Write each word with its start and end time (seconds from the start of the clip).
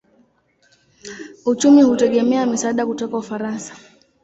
Uchumi 1.45 1.81
hutegemea 1.83 2.45
misaada 2.45 2.85
kutoka 2.85 3.17
Ufaransa. 3.17 3.73